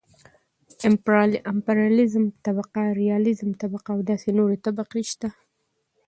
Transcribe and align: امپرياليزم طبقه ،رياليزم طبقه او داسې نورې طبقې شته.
امپرياليزم 1.51 2.25
طبقه 2.45 2.83
،رياليزم 3.01 3.49
طبقه 3.61 3.89
او 3.95 3.99
داسې 4.09 4.29
نورې 4.37 4.57
طبقې 4.65 5.01
شته. 5.11 5.29